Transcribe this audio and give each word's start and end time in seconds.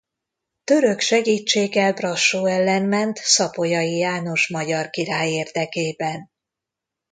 Török 0.63 0.99
segítséggel 0.99 1.93
Brassó 1.93 2.45
ellen 2.45 2.85
ment 2.85 3.17
Szapolyai 3.17 3.97
János 3.97 4.47
magyar 4.49 4.89
király 4.89 5.29
érdekében. 5.31 6.31